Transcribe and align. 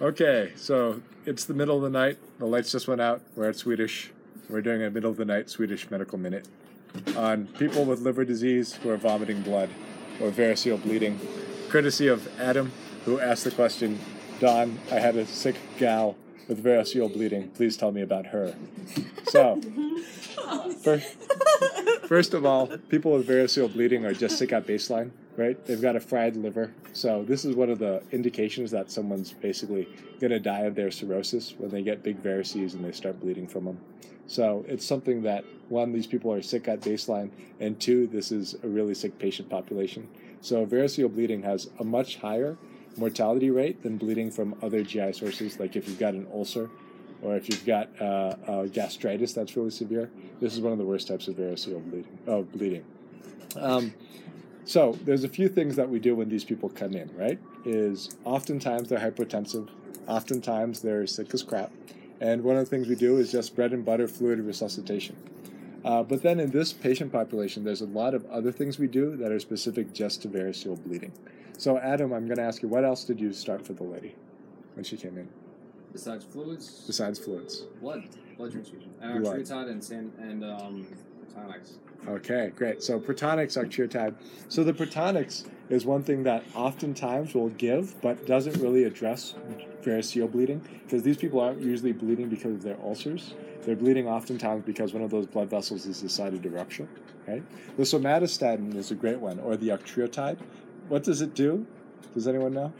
Okay, 0.00 0.52
so 0.54 1.02
it's 1.26 1.44
the 1.44 1.54
middle 1.54 1.74
of 1.74 1.82
the 1.82 1.90
night. 1.90 2.18
The 2.38 2.46
lights 2.46 2.70
just 2.70 2.86
went 2.86 3.00
out. 3.00 3.20
We're 3.34 3.48
at 3.48 3.56
Swedish. 3.56 4.12
We're 4.48 4.62
doing 4.62 4.80
a 4.84 4.90
middle 4.90 5.10
of 5.10 5.16
the 5.16 5.24
night 5.24 5.50
Swedish 5.50 5.90
medical 5.90 6.18
minute 6.18 6.46
on 7.16 7.48
people 7.58 7.84
with 7.84 8.00
liver 8.00 8.24
disease 8.24 8.74
who 8.74 8.90
are 8.90 8.96
vomiting 8.96 9.42
blood 9.42 9.68
or 10.20 10.30
variceal 10.30 10.80
bleeding, 10.80 11.18
courtesy 11.68 12.06
of 12.06 12.28
Adam, 12.40 12.70
who 13.06 13.18
asked 13.18 13.42
the 13.42 13.50
question 13.50 13.98
Don, 14.38 14.78
I 14.92 15.00
had 15.00 15.16
a 15.16 15.26
sick 15.26 15.56
gal 15.78 16.16
with 16.48 16.64
variceal 16.64 17.12
bleeding. 17.12 17.48
Please 17.50 17.76
tell 17.76 17.92
me 17.92 18.00
about 18.00 18.26
her. 18.26 18.54
So, 19.28 19.60
first, 20.82 21.06
first 22.06 22.34
of 22.34 22.46
all, 22.46 22.66
people 22.88 23.12
with 23.12 23.28
variceal 23.28 23.72
bleeding 23.72 24.04
are 24.06 24.14
just 24.14 24.38
sick 24.38 24.52
at 24.52 24.66
baseline, 24.66 25.10
right? 25.36 25.62
They've 25.66 25.80
got 25.80 25.94
a 25.94 26.00
fried 26.00 26.36
liver. 26.36 26.72
So, 26.94 27.22
this 27.22 27.44
is 27.44 27.54
one 27.54 27.70
of 27.70 27.78
the 27.78 28.02
indications 28.10 28.70
that 28.70 28.90
someone's 28.90 29.32
basically 29.32 29.88
going 30.18 30.30
to 30.30 30.40
die 30.40 30.60
of 30.60 30.74
their 30.74 30.90
cirrhosis 30.90 31.54
when 31.58 31.70
they 31.70 31.82
get 31.82 32.02
big 32.02 32.22
varices 32.22 32.74
and 32.74 32.84
they 32.84 32.92
start 32.92 33.20
bleeding 33.20 33.46
from 33.46 33.66
them. 33.66 33.78
So, 34.26 34.64
it's 34.66 34.86
something 34.86 35.22
that, 35.22 35.44
one, 35.68 35.92
these 35.92 36.06
people 36.06 36.32
are 36.32 36.42
sick 36.42 36.66
at 36.68 36.80
baseline, 36.80 37.30
and 37.60 37.78
two, 37.78 38.06
this 38.06 38.32
is 38.32 38.56
a 38.62 38.68
really 38.68 38.94
sick 38.94 39.18
patient 39.18 39.50
population. 39.50 40.08
So, 40.40 40.64
variceal 40.64 41.12
bleeding 41.12 41.42
has 41.42 41.68
a 41.78 41.84
much 41.84 42.16
higher 42.16 42.56
mortality 42.98 43.50
rate 43.50 43.82
than 43.82 43.96
bleeding 43.96 44.30
from 44.30 44.54
other 44.62 44.82
GI 44.82 45.12
sources, 45.12 45.58
like 45.58 45.76
if 45.76 45.88
you've 45.88 45.98
got 45.98 46.14
an 46.14 46.26
ulcer 46.32 46.70
or 47.22 47.36
if 47.36 47.48
you've 47.48 47.66
got 47.66 47.88
uh, 48.00 48.34
uh, 48.46 48.66
gastritis 48.66 49.32
that's 49.32 49.56
really 49.56 49.70
severe. 49.70 50.10
This 50.40 50.54
is 50.54 50.60
one 50.60 50.72
of 50.72 50.78
the 50.78 50.84
worst 50.84 51.08
types 51.08 51.28
of 51.28 51.36
variceal 51.36 51.82
bleeding. 51.90 52.44
Bleeding. 52.52 52.84
Um, 53.56 53.94
so 54.64 54.98
there's 55.04 55.24
a 55.24 55.28
few 55.28 55.48
things 55.48 55.76
that 55.76 55.88
we 55.88 55.98
do 55.98 56.14
when 56.14 56.28
these 56.28 56.44
people 56.44 56.68
come 56.68 56.94
in, 56.94 57.10
right? 57.16 57.38
Is 57.64 58.16
oftentimes 58.24 58.88
they're 58.88 58.98
hypotensive, 58.98 59.68
oftentimes 60.06 60.80
they're 60.80 61.06
sick 61.06 61.32
as 61.32 61.42
crap, 61.42 61.72
and 62.20 62.42
one 62.44 62.56
of 62.56 62.64
the 62.64 62.70
things 62.70 62.88
we 62.88 62.94
do 62.94 63.16
is 63.16 63.32
just 63.32 63.56
bread 63.56 63.72
and 63.72 63.84
butter 63.84 64.06
fluid 64.06 64.40
resuscitation. 64.40 65.16
Uh, 65.84 66.02
but 66.02 66.22
then 66.22 66.40
in 66.40 66.50
this 66.50 66.72
patient 66.72 67.12
population, 67.12 67.64
there's 67.64 67.80
a 67.80 67.86
lot 67.86 68.14
of 68.14 68.26
other 68.26 68.50
things 68.52 68.78
we 68.78 68.86
do 68.88 69.16
that 69.16 69.30
are 69.30 69.38
specific 69.38 69.92
just 69.92 70.22
to 70.22 70.28
variceal 70.28 70.82
bleeding. 70.84 71.12
So, 71.56 71.78
Adam, 71.78 72.12
I'm 72.12 72.26
going 72.26 72.36
to 72.38 72.42
ask 72.42 72.62
you, 72.62 72.68
what 72.68 72.84
else 72.84 73.04
did 73.04 73.20
you 73.20 73.32
start 73.32 73.66
for 73.66 73.72
the 73.72 73.84
lady 73.84 74.14
when 74.74 74.84
she 74.84 74.96
came 74.96 75.16
in? 75.18 75.28
Besides 75.92 76.24
fluids, 76.24 76.84
Besides 76.86 77.18
fluids. 77.18 77.62
blood, 77.80 78.04
blood 78.36 78.52
transfusion, 78.52 78.90
and 79.00 79.22
Blood. 79.22 79.38
octreotide 79.40 79.70
and 79.70 79.82
san- 79.82 80.12
and 80.20 80.44
um, 80.44 80.86
Tonics. 81.34 81.78
Okay, 82.06 82.52
great. 82.54 82.82
So 82.82 83.00
Protonix, 83.00 83.56
octreotide. 83.56 84.14
So 84.48 84.62
the 84.64 84.72
Protonix 84.72 85.46
is 85.68 85.84
one 85.84 86.02
thing 86.02 86.22
that 86.24 86.44
oftentimes 86.54 87.34
we'll 87.34 87.48
give, 87.50 88.00
but 88.02 88.26
doesn't 88.26 88.56
really 88.60 88.84
address 88.84 89.34
variceal 89.82 90.30
bleeding 90.30 90.60
because 90.84 91.02
these 91.02 91.16
people 91.16 91.40
aren't 91.40 91.60
usually 91.60 91.92
bleeding 91.92 92.28
because 92.28 92.54
of 92.54 92.62
their 92.62 92.78
ulcers. 92.82 93.34
They're 93.62 93.76
bleeding 93.76 94.08
oftentimes 94.08 94.64
because 94.64 94.92
one 94.92 95.02
of 95.02 95.10
those 95.10 95.26
blood 95.26 95.50
vessels 95.50 95.84
has 95.84 96.00
decided 96.00 96.42
to 96.42 96.50
rupture. 96.50 96.88
Right. 97.26 97.42
The 97.76 97.82
somatostatin 97.82 98.74
is 98.74 98.90
a 98.90 98.94
great 98.94 99.18
one, 99.18 99.38
or 99.38 99.56
the 99.56 99.68
octreotide. 99.68 100.38
What 100.88 101.04
does 101.04 101.20
it 101.20 101.34
do? 101.34 101.66
Does 102.14 102.26
anyone 102.26 102.54
know? 102.54 102.72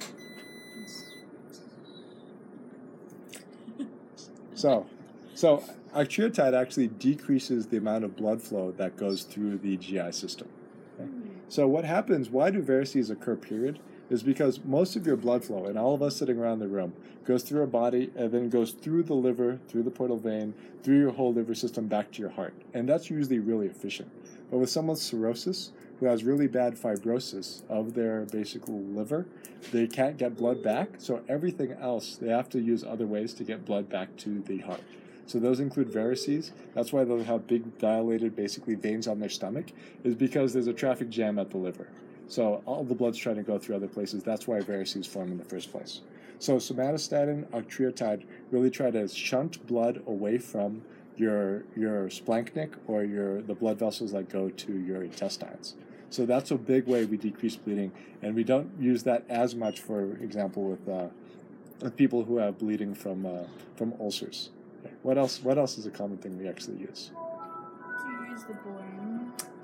So, 4.55 4.87
so 5.35 5.63
octreotide 5.95 6.59
actually 6.59 6.89
decreases 6.89 7.67
the 7.67 7.77
amount 7.77 8.05
of 8.05 8.17
blood 8.17 8.41
flow 8.43 8.73
that 8.73 8.97
goes 8.97 9.23
through 9.23 9.59
the 9.59 9.77
GI 9.77 10.13
system. 10.13 10.49
okay? 10.99 11.11
So 11.49 11.69
what 11.69 11.85
happens? 11.85 12.31
Why 12.31 12.51
do 12.51 12.63
varices 12.63 13.11
occur? 13.11 13.37
Period 13.37 13.79
is 14.11 14.23
because 14.23 14.65
most 14.65 14.97
of 14.97 15.07
your 15.07 15.17
blood 15.17 15.45
flow, 15.45 15.67
and 15.67 15.79
all 15.79 15.95
of 15.95 16.03
us 16.03 16.17
sitting 16.17 16.39
around 16.39 16.59
the 16.59 16.69
room, 16.69 16.93
goes 17.25 17.43
through 17.43 17.61
our 17.61 17.67
body 17.67 18.11
and 18.17 18.33
then 18.33 18.49
goes 18.49 18.73
through 18.73 19.03
the 19.03 19.15
liver, 19.15 19.59
through 19.69 19.83
the 19.83 19.91
portal 19.91 20.17
vein, 20.17 20.55
through 20.83 20.99
your 20.99 21.13
whole 21.13 21.33
liver 21.33 21.55
system 21.55 21.87
back 21.87 22.11
to 22.13 22.21
your 22.23 22.31
heart, 22.31 22.55
and 22.73 22.89
that's 22.89 23.11
usually 23.11 23.39
really 23.39 23.67
efficient. 23.67 24.11
But 24.51 24.59
with 24.59 24.71
someone 24.71 24.95
with 24.95 25.03
cirrhosis, 25.03 25.73
who 26.01 26.07
has 26.07 26.25
really 26.25 26.47
bad 26.47 26.77
fibrosis 26.77 27.63
of 27.69 27.95
their 27.95 28.25
basic 28.27 28.63
liver, 28.69 29.27
they 29.73 29.87
can't 29.87 30.17
get 30.17 30.37
blood 30.37 30.63
back. 30.63 30.91
So 30.99 31.23
everything 31.29 31.73
else, 31.73 32.17
they 32.17 32.29
have 32.29 32.49
to 32.51 32.61
use 32.61 32.85
other 32.85 33.07
ways 33.07 33.35
to 33.35 33.45
get 33.45 33.65
blood 33.65 33.89
back 33.89 34.17
to 34.19 34.41
the 34.41 34.59
heart. 34.59 34.83
So 35.27 35.39
those 35.39 35.61
include 35.61 35.93
varices. 35.93 36.53
That's 36.75 36.93
why 36.93 37.05
they'll 37.05 37.25
have 37.25 37.47
big 37.47 37.79
dilated, 37.79 38.35
basically 38.37 38.77
veins 38.77 39.07
on 39.07 39.19
their 39.19 39.29
stomach, 39.29 39.67
is 40.05 40.15
because 40.15 40.53
there's 40.53 40.69
a 40.69 40.73
traffic 40.73 41.11
jam 41.11 41.39
at 41.39 41.51
the 41.51 41.59
liver. 41.59 41.89
So 42.29 42.63
all 42.67 42.85
the 42.85 42.95
blood's 42.95 43.19
trying 43.19 43.37
to 43.37 43.43
go 43.43 43.59
through 43.59 43.77
other 43.77 43.89
places. 43.89 44.23
That's 44.23 44.47
why 44.47 44.61
varices 44.61 45.07
form 45.07 45.33
in 45.33 45.39
the 45.39 45.45
first 45.45 45.73
place. 45.73 46.03
So 46.39 46.57
somatostatin, 46.57 47.47
octreotide 47.47 48.25
really 48.51 48.71
try 48.71 48.91
to 48.91 49.09
shunt 49.09 49.67
blood 49.67 50.03
away 50.07 50.39
from 50.39 50.83
your 51.17 51.65
your 51.75 52.09
splanchnic 52.09 52.75
or 52.87 53.03
your 53.03 53.43
the 53.43 53.55
blood 53.55 53.79
vessels 53.79 54.13
that 54.13 54.29
go 54.29 54.51
to 54.51 54.73
your 54.79 55.03
intestines. 55.03 55.75
So 56.11 56.25
that's 56.25 56.51
a 56.51 56.57
big 56.57 56.87
way 56.87 57.05
we 57.05 57.17
decrease 57.17 57.57
bleeding, 57.57 57.93
and 58.23 58.35
we 58.35 58.45
don't 58.45 58.71
use 58.81 59.03
that 59.03 59.25
as 59.29 59.55
much, 59.55 59.81
for 59.81 60.17
example, 60.23 60.65
with, 60.65 60.89
uh, 60.89 61.09
with 61.83 61.97
people 61.97 62.25
who 62.25 62.39
have 62.39 62.59
bleeding 62.59 62.95
from 62.95 63.27
uh, 63.27 63.45
from 63.77 63.95
ulcers. 64.01 64.51
What 65.03 65.19
else? 65.19 65.43
What 65.43 65.59
else 65.59 65.77
is 65.77 65.87
a 65.87 65.91
common 65.91 66.19
thing 66.19 66.39
we 66.39 66.49
actually 66.49 66.79
use? 66.79 67.11
Do 68.05 68.13
you 68.13 68.31
use 68.31 68.45
the? 68.45 68.88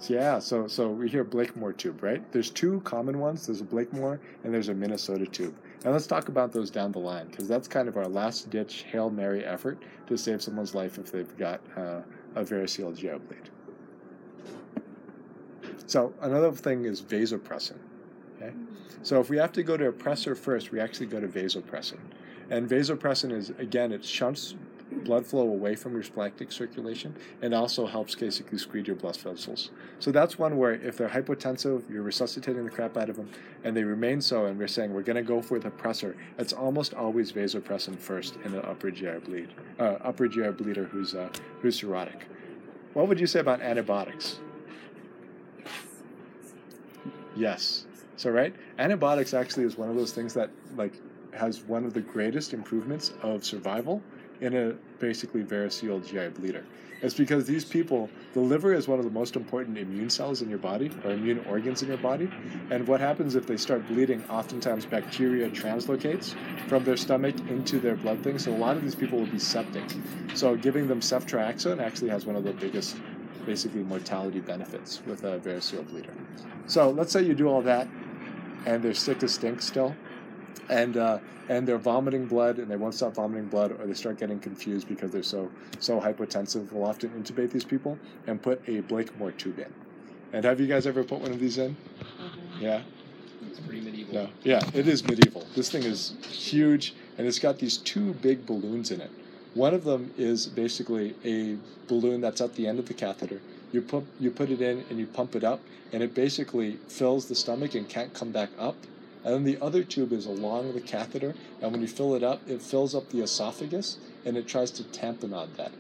Yeah, 0.09 0.38
so 0.38 0.66
so 0.66 0.91
we 0.91 1.09
hear 1.09 1.25
Blakemore 1.25 1.72
tube, 1.72 2.03
right? 2.03 2.31
There's 2.32 2.50
two 2.50 2.81
common 2.81 3.19
ones. 3.19 3.47
There's 3.47 3.60
a 3.60 3.65
Blakemore 3.65 4.20
and 4.42 4.53
there's 4.53 4.69
a 4.69 4.75
Minnesota 4.75 5.26
tube. 5.26 5.56
And 5.84 5.92
let's 5.92 6.06
talk 6.06 6.28
about 6.28 6.53
those 6.53 6.70
down 6.70 6.92
the 6.92 6.98
line 6.98 7.28
because 7.28 7.48
that's 7.48 7.69
kind 7.69 7.88
of 7.88 7.97
our 7.97 8.06
last 8.06 8.50
ditch 8.50 8.84
hail 8.91 9.10
mary 9.10 9.44
effort 9.44 9.82
to 10.06 10.16
save 10.19 10.43
someone's 10.43 10.75
life 10.75 10.98
if 10.98 11.10
they've 11.10 11.37
got 11.37 11.60
uh, 11.76 12.00
a 12.34 12.44
variceal 12.44 12.94
bleed. 12.94 13.50
So 15.87 16.12
another 16.20 16.53
thing 16.53 16.84
is 16.84 17.00
vasopressin. 17.03 17.78
Okay, 18.37 18.53
so 19.03 19.20
if 19.20 19.31
we 19.31 19.37
have 19.38 19.53
to 19.53 19.62
go 19.62 19.76
to 19.76 19.88
a 19.88 19.93
pressor 19.93 20.37
first, 20.37 20.72
we 20.72 20.81
actually 20.81 21.06
go 21.06 21.20
to 21.20 21.28
vasopressin, 21.28 21.98
and 22.50 22.69
vasopressin 22.69 23.32
is 23.32 23.50
again 23.50 23.93
it 23.93 24.04
shunts 24.04 24.54
blood 25.03 25.27
flow 25.27 25.43
away 25.43 25.75
from 25.75 25.93
your 25.93 26.03
splanchnic 26.03 26.53
circulation 26.53 27.15
and 27.43 27.55
also 27.55 27.87
helps 27.87 28.15
basically 28.15 28.59
squeeze 28.59 28.87
your 28.87 28.97
blood 28.97 29.16
vessels. 29.16 29.71
So 29.99 30.10
that's 30.10 30.38
one 30.38 30.56
where 30.56 30.72
if 30.72 30.97
they're 30.97 31.09
hypotensive, 31.09 31.88
you're 31.91 32.03
resuscitating 32.03 32.65
the 32.65 32.71
crap 32.71 32.97
out 32.97 33.09
of 33.09 33.16
them, 33.16 33.31
and 33.65 33.77
they 33.77 33.84
remain 33.84 34.21
so, 34.21 34.47
and 34.47 34.59
we're 34.59 34.69
saying 34.69 34.93
we're 34.93 35.03
going 35.03 35.16
to 35.16 35.22
go 35.22 35.43
for 35.43 35.59
the 35.59 35.71
pressor. 35.71 36.15
It's 36.38 36.53
almost 36.53 36.94
always 36.94 37.32
vasopressin 37.32 37.99
first 37.99 38.37
in 38.44 38.55
an 38.55 38.65
upper 38.65 38.91
GI 38.91 39.19
bleed, 39.25 39.49
uh, 39.78 39.97
upper 40.03 40.28
GI 40.28 40.50
bleeder 40.50 40.84
who's 40.84 41.15
uh, 41.15 41.28
who's 41.61 41.81
cirrhotic. 41.81 42.22
What 42.93 43.09
would 43.09 43.19
you 43.19 43.26
say 43.26 43.41
about 43.41 43.61
antibiotics? 43.61 44.38
Yes. 47.37 47.87
So 48.16 48.31
right, 48.31 48.55
antibiotics 48.78 49.34
actually 49.34 49.65
is 49.65 49.76
one 49.76 49.88
of 49.88 49.97
those 49.97 50.12
things 50.12 50.34
that 50.34 50.50
like 50.76 50.94
has 51.32 51.62
one 51.65 51.84
of 51.84 51.94
the 51.94 52.00
greatest 52.00 52.55
improvements 52.55 53.12
of 53.22 53.44
survival 53.44 54.00
in 54.40 54.54
a 54.56 54.72
basically 54.98 55.42
variceal 55.42 56.04
GI 56.04 56.28
bleeder. 56.28 56.64
It's 57.02 57.14
because 57.14 57.44
these 57.44 57.64
people, 57.66 58.08
the 58.32 58.40
liver 58.40 58.72
is 58.72 58.88
one 58.88 58.98
of 58.98 59.04
the 59.04 59.10
most 59.10 59.36
important 59.36 59.76
immune 59.76 60.08
cells 60.08 60.40
in 60.40 60.48
your 60.48 60.58
body 60.58 60.90
or 61.04 61.10
immune 61.10 61.44
organs 61.46 61.82
in 61.82 61.88
your 61.88 61.98
body. 61.98 62.30
And 62.70 62.88
what 62.88 63.00
happens 63.00 63.34
if 63.34 63.46
they 63.46 63.58
start 63.58 63.86
bleeding? 63.88 64.24
Oftentimes, 64.30 64.86
bacteria 64.86 65.50
translocates 65.50 66.34
from 66.66 66.82
their 66.84 66.96
stomach 66.96 67.34
into 67.50 67.78
their 67.78 67.96
blood 67.96 68.22
thing. 68.22 68.38
So 68.38 68.54
a 68.54 68.56
lot 68.56 68.76
of 68.76 68.82
these 68.82 68.94
people 68.94 69.18
will 69.18 69.26
be 69.26 69.38
septic. 69.38 69.84
So 70.34 70.56
giving 70.56 70.88
them 70.88 71.00
ceftriaxone 71.00 71.78
actually 71.78 72.08
has 72.08 72.24
one 72.24 72.36
of 72.36 72.44
the 72.44 72.52
biggest, 72.52 72.96
basically, 73.44 73.82
mortality 73.82 74.40
benefits 74.40 75.02
with 75.04 75.24
a 75.24 75.38
variceal 75.40 75.86
bleeder. 75.86 76.14
So 76.66 76.90
let's 76.90 77.12
say 77.12 77.22
you 77.22 77.34
do 77.34 77.48
all 77.48 77.60
that, 77.62 77.86
and 78.64 78.82
they're 78.82 78.94
sick 78.94 79.22
as 79.22 79.34
stink 79.34 79.60
still 79.60 79.94
and 80.69 80.97
uh, 80.97 81.19
and 81.48 81.69
they're 81.69 81.78
vomiting 81.78 82.26
blood 82.26 82.59
and 82.59 82.70
they 82.70 82.76
won't 82.76 82.94
stop 82.94 83.14
vomiting 83.14 83.46
blood 83.46 83.73
or 83.73 83.87
they 83.87 83.94
start 83.94 84.19
getting 84.19 84.38
confused 84.38 84.88
because 84.88 85.11
they're 85.11 85.23
so 85.23 85.50
so 85.78 86.00
hypotensive 86.00 86.70
we'll 86.73 86.84
often 86.84 87.11
intubate 87.11 87.50
these 87.50 87.64
people 87.64 87.99
and 88.26 88.43
put 88.43 88.67
a 88.69 88.81
blakemore 88.81 89.32
tube 89.32 89.58
in. 89.58 89.73
And 90.32 90.44
have 90.44 90.61
you 90.61 90.67
guys 90.67 90.87
ever 90.87 91.05
put 91.05 91.20
one 91.20 91.31
of 91.31 91.38
these 91.38 91.58
in? 91.58 91.76
Yeah? 92.58 92.82
It's 93.46 93.61
pretty 93.61 93.82
medieval. 93.82 94.14
no. 94.14 94.28
Yeah 94.43 94.61
it 94.75 94.88
is 94.88 95.05
medieval. 95.05 95.46
This 95.55 95.70
thing 95.70 95.82
is 95.82 96.14
huge 96.28 96.94
and 97.19 97.26
it's 97.26 97.38
got 97.38 97.58
these 97.58 97.76
two 97.78 98.14
big 98.14 98.46
balloons 98.46 98.90
in 98.90 99.00
it. 99.00 99.11
One 99.55 99.75
of 99.75 99.84
them 99.84 100.12
is 100.17 100.46
basically 100.46 101.14
a 101.25 101.56
balloon 101.87 102.20
that's 102.20 102.40
at 102.40 102.55
the 102.55 102.67
end 102.67 102.78
of 102.78 102.87
the 102.87 102.94
catheter. 102.94 103.40
You 103.70 103.82
put 103.82 104.05
you 104.19 104.31
put 104.31 104.50
it 104.50 104.61
in 104.61 104.84
and 104.88 104.99
you 104.99 105.06
pump 105.06 105.37
it 105.37 105.44
up 105.44 105.61
and 105.93 106.02
it 106.02 106.14
basically 106.14 106.78
fills 106.88 107.28
the 107.28 107.34
stomach 107.34 107.75
and 107.75 107.88
can't 107.88 108.12
come 108.14 108.32
back 108.32 108.50
up 108.58 108.76
and 109.25 109.35
then 109.35 109.44
the 109.44 109.61
other 109.61 109.82
tube 109.82 110.12
is 110.12 110.26
along 110.26 110.75
the 110.75 110.81
catheter, 110.81 111.35
and 111.61 111.73
when 111.73 111.81
you 111.81 111.88
fill 111.88 112.15
it 112.15 112.23
up, 112.23 112.43
it 112.49 112.61
fills 112.61 112.94
up 112.94 113.09
the 113.09 113.23
esophagus 113.23 113.99
and 114.25 114.37
it 114.37 114.47
tries 114.47 114.71
to 114.73 114.82
tamponade 114.85 115.56
that. 115.56 115.73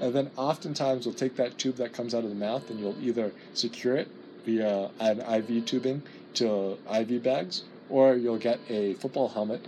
And 0.00 0.14
then 0.14 0.30
oftentimes 0.36 1.04
we'll 1.04 1.14
take 1.14 1.36
that 1.36 1.58
tube 1.58 1.76
that 1.76 1.92
comes 1.92 2.14
out 2.14 2.22
of 2.22 2.30
the 2.30 2.36
mouth 2.36 2.70
and 2.70 2.78
you'll 2.78 2.96
either 3.00 3.32
secure 3.52 3.96
it 3.96 4.08
via 4.44 4.90
an 5.00 5.20
IV 5.20 5.66
tubing 5.66 6.02
to 6.34 6.78
IV 6.92 7.22
bags, 7.22 7.64
or 7.90 8.14
you'll 8.14 8.38
get 8.38 8.60
a 8.68 8.94
football 8.94 9.28
helmet 9.28 9.66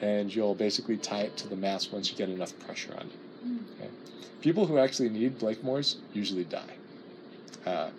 and 0.00 0.34
you'll 0.34 0.54
basically 0.54 0.96
tie 0.96 1.22
it 1.22 1.36
to 1.36 1.48
the 1.48 1.56
mass 1.56 1.90
once 1.90 2.10
you 2.10 2.16
get 2.16 2.28
enough 2.28 2.58
pressure 2.60 2.92
on 2.94 3.06
it. 3.06 3.46
Mm. 3.46 3.58
Okay. 3.78 3.90
People 4.40 4.66
who 4.66 4.78
actually 4.78 5.08
need 5.08 5.38
Blakemores 5.38 5.96
usually 6.12 6.44
die. 6.44 6.74
Uh, 7.66 7.90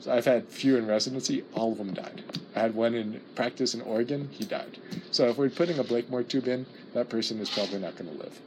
so 0.00 0.12
I've 0.12 0.24
had 0.24 0.48
few 0.48 0.76
in 0.76 0.86
residency, 0.86 1.44
all 1.54 1.72
of 1.72 1.78
them 1.78 1.94
died. 1.94 2.22
I 2.54 2.60
had 2.60 2.74
one 2.74 2.94
in 2.94 3.20
practice 3.34 3.74
in 3.74 3.80
Oregon, 3.82 4.28
he 4.30 4.44
died. 4.44 4.78
So 5.10 5.28
if 5.28 5.38
we're 5.38 5.48
putting 5.48 5.78
a 5.78 5.84
Blakemore 5.84 6.22
tube 6.22 6.48
in, 6.48 6.66
that 6.94 7.08
person 7.08 7.38
is 7.40 7.48
probably 7.48 7.78
not 7.78 7.96
going 7.96 8.10
to 8.10 8.22
live. 8.22 8.38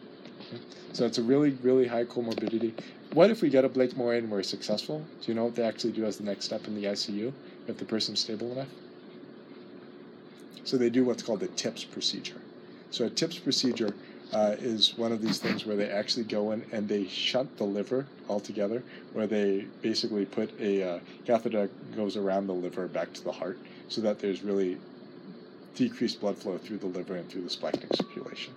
So 0.94 1.06
it's 1.06 1.18
a 1.18 1.24
really, 1.24 1.52
really 1.62 1.88
high 1.88 2.06
comorbidity. 2.06 2.74
What 3.13 3.30
if 3.30 3.42
we 3.42 3.50
get 3.50 3.66
a 3.66 3.69
Blakemore 3.69 4.16
in 4.16 4.25
and 4.25 4.31
we're 4.31 4.44
successful? 4.44 5.04
Do 5.22 5.31
you 5.31 5.34
know 5.34 5.46
what 5.46 5.56
they 5.56 5.63
actually 5.63 5.94
do 5.94 6.06
as 6.06 6.18
the 6.18 6.24
next 6.24 6.46
step 6.46 6.68
in 6.68 6.75
the 6.75 6.86
ICU 6.86 7.34
if 7.68 7.78
the 7.78 7.86
person's 7.86 8.19
stable 8.19 8.52
enough? 8.52 8.69
So 10.63 10.78
they 10.78 10.90
do 10.90 11.04
what's 11.04 11.24
called 11.24 11.42
the 11.42 11.48
TIPS 11.48 11.84
procedure. 11.86 12.42
So 12.92 13.06
a 13.06 13.10
TIPS 13.10 13.40
procedure 13.40 13.94
uh, 14.34 14.56
is 14.60 14.98
one 14.98 15.12
of 15.12 15.22
these 15.22 15.40
things 15.40 15.66
where 15.66 15.75
they 15.75 15.90
actually 15.90 16.24
go 16.24 16.52
in 16.52 16.66
and 16.72 16.88
they 16.88 17.07
shunt 17.07 17.57
the 17.57 17.63
liver 17.63 18.06
altogether, 18.28 18.84
where 19.13 19.28
they 19.28 19.66
basically 19.81 20.25
put 20.25 20.50
a 20.60 20.84
uh, 20.96 21.00
catheter 21.25 21.69
goes 21.96 22.18
around 22.18 22.48
the 22.48 22.54
liver 22.54 22.88
back 22.88 23.13
to 23.13 23.24
the 23.24 23.31
heart, 23.31 23.57
so 23.88 24.02
that 24.02 24.20
there's 24.20 24.44
really 24.44 24.78
decreased 25.76 26.22
blood 26.22 26.38
flow 26.38 26.58
through 26.58 26.78
the 26.78 26.88
liver 26.88 27.16
and 27.16 27.30
through 27.30 27.42
the 27.42 27.50
splanchnic 27.50 27.96
circulation. 27.96 28.54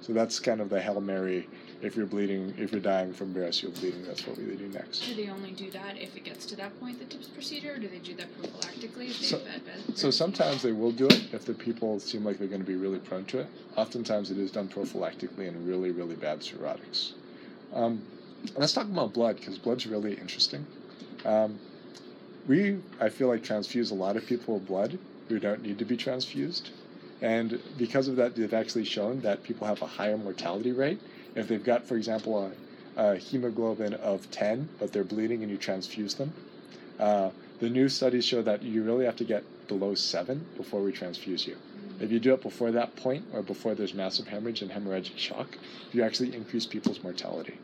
So 0.00 0.12
that's 0.12 0.40
kind 0.40 0.60
of 0.60 0.68
the 0.68 0.80
hail 0.80 1.00
mary. 1.00 1.48
If 1.80 1.96
you're 1.96 2.06
bleeding, 2.06 2.54
if 2.58 2.72
you're 2.72 2.80
dying 2.80 3.12
from 3.12 3.34
variceal 3.34 3.78
bleeding, 3.80 4.04
that's 4.04 4.26
what 4.26 4.36
we 4.36 4.44
do 4.56 4.68
next. 4.68 5.00
Do 5.00 5.14
they 5.14 5.28
only 5.28 5.50
do 5.52 5.70
that 5.72 5.96
if 5.96 6.16
it 6.16 6.24
gets 6.24 6.46
to 6.46 6.56
that 6.56 6.78
point, 6.80 6.98
the 6.98 7.04
TIPS 7.04 7.28
procedure, 7.28 7.74
or 7.74 7.78
do 7.78 7.88
they 7.88 7.98
do 7.98 8.14
that 8.14 8.26
prophylactically 8.40 9.10
if 9.10 9.16
So- 9.16 9.38
they've 9.38 9.46
had 9.48 9.64
bad 9.66 9.98
So 9.98 10.10
sometimes 10.10 10.62
they 10.62 10.72
will 10.72 10.92
do 10.92 11.06
it 11.06 11.32
if 11.32 11.44
the 11.44 11.54
people 11.54 11.98
seem 12.00 12.24
like 12.24 12.38
they're 12.38 12.48
going 12.48 12.60
to 12.60 12.66
be 12.66 12.76
really 12.76 12.98
prone 12.98 13.24
to 13.26 13.40
it. 13.40 13.46
Oftentimes 13.76 14.30
it 14.30 14.38
is 14.38 14.50
done 14.52 14.68
prophylactically 14.68 15.46
in 15.48 15.66
really, 15.66 15.90
really 15.90 16.16
bad 16.16 16.40
cirrhotics. 16.40 17.12
Um, 17.72 18.02
let's 18.56 18.72
talk 18.72 18.86
about 18.86 19.12
blood 19.12 19.36
because 19.36 19.58
blood's 19.58 19.86
really 19.86 20.14
interesting. 20.14 20.66
Um, 21.24 21.58
we, 22.46 22.78
I 23.00 23.08
feel 23.08 23.28
like, 23.28 23.42
transfuse 23.42 23.90
a 23.90 23.94
lot 23.94 24.16
of 24.16 24.26
people 24.26 24.54
with 24.54 24.66
blood 24.66 24.98
who 25.28 25.38
don't 25.38 25.62
need 25.62 25.78
to 25.78 25.84
be 25.84 25.96
transfused. 25.96 26.70
And 27.20 27.60
because 27.78 28.08
of 28.08 28.16
that, 28.16 28.34
they've 28.34 28.52
actually 28.52 28.84
shown 28.84 29.20
that 29.20 29.44
people 29.44 29.66
have 29.66 29.80
a 29.80 29.86
higher 29.86 30.18
mortality 30.18 30.72
rate 30.72 31.00
if 31.34 31.48
they've 31.48 31.62
got, 31.62 31.86
for 31.86 31.96
example, 31.96 32.52
a, 32.96 33.00
a 33.00 33.16
hemoglobin 33.16 33.94
of 33.94 34.30
10, 34.30 34.68
but 34.78 34.92
they're 34.92 35.04
bleeding 35.04 35.42
and 35.42 35.50
you 35.50 35.56
transfuse 35.56 36.14
them. 36.14 36.32
Uh, 36.98 37.30
the 37.60 37.70
new 37.70 37.88
studies 37.88 38.24
show 38.24 38.42
that 38.42 38.62
you 38.62 38.82
really 38.82 39.04
have 39.04 39.16
to 39.16 39.24
get 39.24 39.44
below 39.68 39.94
7 39.94 40.44
before 40.56 40.82
we 40.82 40.92
transfuse 40.92 41.46
you. 41.46 41.56
If 42.00 42.10
you 42.10 42.18
do 42.18 42.34
it 42.34 42.42
before 42.42 42.72
that 42.72 42.96
point 42.96 43.24
or 43.32 43.42
before 43.42 43.74
there's 43.76 43.94
massive 43.94 44.26
hemorrhage 44.26 44.62
and 44.62 44.70
hemorrhagic 44.70 45.16
shock, 45.16 45.56
you 45.92 46.02
actually 46.02 46.34
increase 46.34 46.66
people's 46.66 47.02
mortality. 47.04 47.58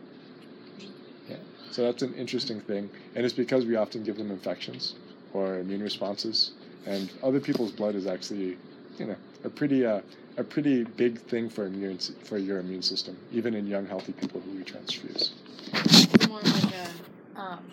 So 1.70 1.82
that's 1.82 2.02
an 2.02 2.14
interesting 2.14 2.60
thing. 2.60 2.90
And 3.14 3.24
it's 3.24 3.34
because 3.34 3.66
we 3.66 3.76
often 3.76 4.04
give 4.04 4.16
them 4.16 4.30
infections 4.30 4.94
or 5.32 5.58
immune 5.58 5.82
responses. 5.82 6.52
And 6.86 7.10
other 7.22 7.40
people's 7.40 7.72
blood 7.72 7.94
is 7.94 8.06
actually, 8.06 8.56
you 8.98 9.06
know, 9.06 9.16
a 9.44 9.50
pretty 9.50 9.84
uh, 9.84 10.00
a 10.36 10.44
pretty 10.44 10.84
big 10.84 11.18
thing 11.18 11.50
for 11.50 11.66
immune 11.66 11.98
for 12.24 12.38
your 12.38 12.60
immune 12.60 12.82
system, 12.82 13.18
even 13.32 13.54
in 13.54 13.66
young 13.66 13.86
healthy 13.86 14.12
people 14.12 14.40
who 14.40 14.52
we 14.52 14.62
transfuse. 14.62 15.32
It's 15.74 16.28
more 16.28 16.40
like 16.40 16.74
a, 16.74 17.40
um, 17.40 17.64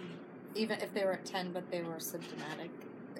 even 0.55 0.79
if 0.81 0.93
they 0.93 1.05
were 1.05 1.13
at 1.13 1.25
10 1.25 1.53
but 1.53 1.69
they 1.71 1.81
were 1.83 1.99
symptomatic, 1.99 2.71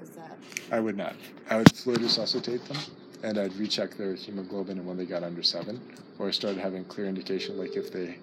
is 0.02 0.10
that 0.10 0.38
I 0.72 0.80
would 0.80 0.98
not. 0.98 1.16
I 1.50 1.58
would 1.58 1.76
fluid 1.76 2.02
resuscitate 2.02 2.66
them, 2.66 2.78
and 3.24 3.38
I'd 3.38 3.56
recheck 3.56 3.96
their 3.96 4.16
hemoglobin 4.16 4.80
and 4.80 4.88
when 4.88 4.98
they 4.98 5.06
got 5.06 5.24
under 5.24 5.44
seven, 5.44 5.80
or 6.20 6.32
started 6.32 6.60
having 6.60 6.84
clear 6.86 7.08
indication, 7.08 7.58
like 7.58 7.76
if 7.76 7.92
they 7.92 8.18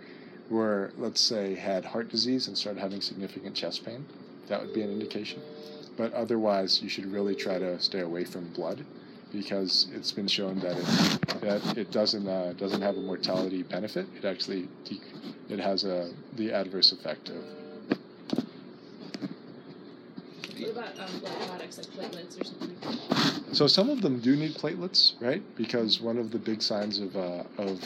were, 0.52 0.92
let's 0.98 1.20
say, 1.20 1.54
had 1.54 1.84
heart 1.84 2.08
disease 2.08 2.46
and 2.48 2.56
started 2.56 2.80
having 2.80 3.00
significant 3.00 3.54
chest 3.56 3.84
pain, 3.84 4.04
that 4.48 4.60
would 4.60 4.74
be 4.74 4.82
an 4.82 4.90
indication. 4.90 5.40
But 5.96 6.12
otherwise, 6.12 6.82
you 6.82 6.88
should 6.88 7.06
really 7.06 7.34
try 7.34 7.58
to 7.58 7.80
stay 7.80 8.00
away 8.00 8.24
from 8.24 8.48
blood, 8.48 8.84
because 9.32 9.88
it's 9.94 10.12
been 10.12 10.28
shown 10.28 10.58
that 10.60 10.76
it 10.76 11.40
that 11.40 11.78
it 11.78 11.90
doesn't 11.90 12.28
uh, 12.28 12.52
doesn't 12.52 12.82
have 12.82 12.96
a 12.96 13.00
mortality 13.00 13.62
benefit. 13.62 14.06
It 14.16 14.24
actually 14.24 14.68
de- 14.84 15.00
it 15.48 15.58
has 15.58 15.84
a 15.84 16.12
the 16.36 16.52
adverse 16.52 16.92
effect 16.92 17.30
of 17.30 17.42
What 20.58 20.70
about 20.70 20.98
um, 21.00 21.18
blood 21.20 21.48
products 21.48 21.78
like 21.78 21.86
platelets 21.88 22.40
or 22.40 22.44
something? 22.44 23.54
So 23.54 23.66
some 23.66 23.90
of 23.90 24.00
them 24.00 24.20
do 24.20 24.36
need 24.36 24.54
platelets, 24.54 25.14
right? 25.20 25.42
Because 25.56 26.00
one 26.00 26.18
of 26.18 26.30
the 26.30 26.38
big 26.38 26.62
signs 26.62 27.00
of 27.00 27.16
uh, 27.16 27.44
of 27.58 27.82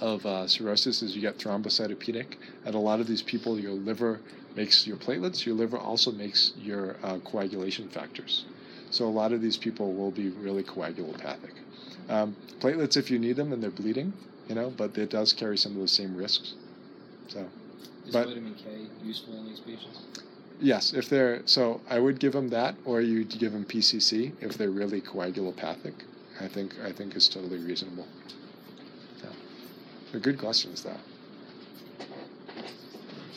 of 0.00 0.24
uh, 0.24 0.46
cirrhosis 0.46 1.02
is 1.02 1.14
you 1.14 1.20
get 1.20 1.38
thrombocytopenic, 1.38 2.36
and 2.64 2.74
a 2.74 2.78
lot 2.78 3.00
of 3.00 3.06
these 3.06 3.22
people, 3.22 3.58
your 3.58 3.72
liver 3.72 4.20
makes 4.56 4.86
your 4.86 4.96
platelets. 4.96 5.44
Your 5.44 5.54
liver 5.54 5.76
also 5.78 6.10
makes 6.12 6.52
your 6.56 6.96
uh, 7.02 7.18
coagulation 7.18 7.88
factors. 7.88 8.44
So 8.90 9.06
a 9.06 9.10
lot 9.10 9.32
of 9.32 9.42
these 9.42 9.56
people 9.56 9.92
will 9.94 10.10
be 10.10 10.30
really 10.30 10.62
coagulopathic. 10.62 11.52
Um, 12.08 12.36
platelets, 12.60 12.96
if 12.96 13.10
you 13.10 13.18
need 13.18 13.36
them 13.36 13.52
and 13.52 13.62
they're 13.62 13.70
bleeding, 13.70 14.12
you 14.48 14.54
know, 14.54 14.70
but 14.76 14.96
it 14.96 15.10
does 15.10 15.32
carry 15.32 15.56
some 15.56 15.72
of 15.72 15.80
the 15.80 15.88
same 15.88 16.16
risks. 16.16 16.54
So 17.28 17.46
Is 18.06 18.12
But- 18.12 18.28
vitamin 18.28 18.54
K 18.54 18.86
useful 19.02 19.34
in 19.38 19.46
these 19.46 19.60
patients? 19.60 19.98
yes, 20.60 20.92
if 20.92 21.08
they're 21.08 21.42
so, 21.46 21.80
I 21.88 21.98
would 21.98 22.20
give 22.20 22.32
them 22.34 22.48
that, 22.50 22.76
or 22.84 23.00
you'd 23.00 23.30
give 23.38 23.52
them 23.52 23.64
PCC 23.64 24.32
if 24.40 24.56
they're 24.58 24.70
really 24.70 25.00
coagulopathic. 25.00 25.94
I 26.40 26.48
think 26.48 26.74
I 26.84 26.92
think 26.92 27.16
is 27.16 27.28
totally 27.28 27.58
reasonable. 27.58 28.06
They're 30.14 30.20
good 30.20 30.38
questions 30.38 30.84
though. 30.84 30.96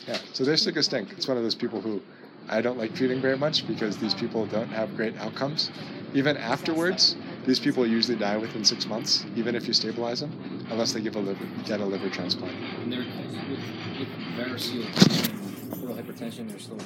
Yeah, 0.06 0.16
so 0.32 0.44
they're 0.44 0.56
sick 0.56 0.76
as 0.76 0.84
stink. 0.84 1.10
It's 1.10 1.26
one 1.26 1.36
of 1.36 1.42
those 1.42 1.56
people 1.56 1.80
who 1.80 2.00
I 2.48 2.60
don't 2.60 2.78
like 2.78 2.94
treating 2.94 3.20
very 3.20 3.36
much 3.36 3.66
because 3.66 3.96
these 3.96 4.14
people 4.14 4.46
don't 4.46 4.68
have 4.68 4.96
great 4.96 5.16
outcomes. 5.16 5.72
Even 6.14 6.36
afterwards, 6.36 7.16
these 7.46 7.58
people 7.58 7.84
usually 7.84 8.16
die 8.16 8.36
within 8.36 8.64
six 8.64 8.86
months, 8.86 9.26
even 9.34 9.56
if 9.56 9.66
you 9.66 9.72
stabilize 9.72 10.20
them, 10.20 10.30
unless 10.70 10.92
they 10.92 11.00
give 11.00 11.16
a 11.16 11.18
liver 11.18 11.44
get 11.64 11.80
a 11.80 11.84
liver 11.84 12.08
transplant. 12.10 12.54
And 12.54 12.92
they're 12.92 13.00
with, 13.00 13.98
with 13.98 14.08
variceal 14.38 14.84
and 14.86 15.70
portal 15.72 15.96
hypertension, 15.96 16.48
they're 16.48 16.60
still 16.60 16.78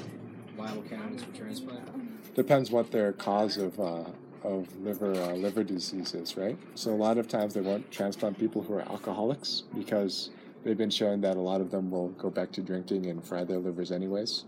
viable 0.56 0.84
candidates 0.84 1.22
for 1.22 1.36
transplant. 1.36 2.34
Depends 2.34 2.70
what 2.70 2.92
their 2.92 3.12
cause 3.12 3.58
of 3.58 3.78
uh, 3.78 4.04
of 4.44 4.66
liver 4.80 5.14
uh, 5.14 5.34
liver 5.34 5.62
disease 5.64 6.14
is, 6.14 6.36
right? 6.36 6.58
So 6.74 6.90
a 6.92 6.96
lot 6.96 7.18
of 7.18 7.28
times 7.28 7.54
they 7.54 7.60
won't 7.60 7.90
transplant 7.90 8.38
people 8.38 8.62
who 8.62 8.74
are 8.74 8.82
alcoholics 8.82 9.62
because 9.76 10.30
they've 10.64 10.76
been 10.76 10.90
shown 10.90 11.20
that 11.22 11.36
a 11.36 11.40
lot 11.40 11.60
of 11.60 11.70
them 11.70 11.90
will 11.90 12.08
go 12.10 12.30
back 12.30 12.52
to 12.52 12.60
drinking 12.62 13.06
and 13.06 13.24
fry 13.24 13.44
their 13.44 13.58
livers 13.58 13.92
anyways. 13.92 14.44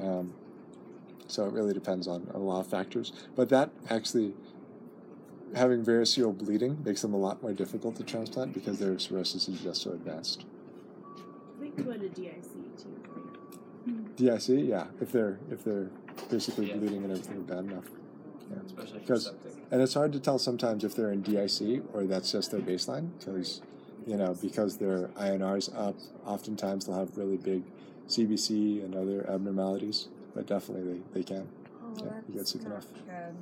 Um, 0.00 0.32
so 1.26 1.46
it 1.46 1.52
really 1.52 1.72
depends 1.72 2.08
on, 2.08 2.26
on 2.34 2.40
a 2.40 2.44
lot 2.44 2.60
of 2.60 2.66
factors. 2.66 3.12
But 3.36 3.48
that 3.50 3.70
actually 3.88 4.34
having 5.54 5.84
variceal 5.84 6.36
bleeding 6.36 6.82
makes 6.84 7.02
them 7.02 7.14
a 7.14 7.16
lot 7.18 7.42
more 7.42 7.52
difficult 7.52 7.96
to 7.96 8.04
transplant 8.04 8.52
because 8.52 8.78
their 8.78 8.98
cirrhosis 8.98 9.48
is 9.48 9.60
just 9.60 9.82
so 9.82 9.92
advanced. 9.92 10.44
I 11.56 11.60
think 11.60 11.84
go 11.84 11.92
to 11.92 12.08
DIC 12.08 12.42
too. 12.76 12.96
DIC, 14.16 14.68
yeah, 14.68 14.86
if 15.00 15.12
they're 15.12 15.38
if 15.50 15.64
they're 15.64 15.90
basically 16.30 16.68
Yeah. 16.68 16.76
bleeding 16.76 17.04
and 17.04 17.12
everything 17.12 17.42
bad 17.42 17.60
enough. 17.60 17.84
Especially 18.66 18.92
for 18.94 18.98
Because- 19.00 19.24
septic. 19.26 19.52
And 19.70 19.80
it's 19.82 19.94
hard 19.94 20.12
to 20.12 20.20
tell 20.20 20.38
sometimes 20.38 20.82
if 20.84 20.94
they're 20.96 21.12
in 21.12 21.22
DIC 21.22 21.82
or 21.94 22.04
that's 22.04 22.32
just 22.32 22.50
their 22.50 22.60
baseline 22.60 23.10
because, 23.18 23.60
you 24.06 24.16
know, 24.16 24.34
because 24.40 24.78
their 24.78 25.10
INR's 25.16 25.68
up, 25.76 25.94
oftentimes 26.26 26.86
they'll 26.86 26.96
have 26.96 27.16
really 27.16 27.36
big 27.36 27.62
CBC 28.08 28.84
and 28.84 28.94
other 28.96 29.28
abnormalities. 29.30 30.08
But 30.34 30.46
definitely 30.46 30.94
they, 31.12 31.20
they 31.20 31.22
can. 31.22 31.48
Oh, 31.82 31.92
Yeah, 32.04 32.12
you 32.28 32.34
get 32.34 32.48
sick 32.48 32.62
not 32.62 32.70
enough. 32.72 32.86
good. 32.92 33.36